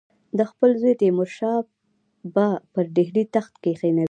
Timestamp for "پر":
2.73-2.85